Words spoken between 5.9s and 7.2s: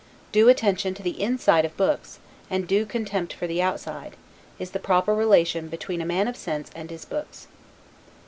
a man of sense and his